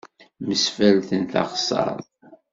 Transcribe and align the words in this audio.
Mmesfalten 0.41 1.23
taxessaṛt. 1.31 2.07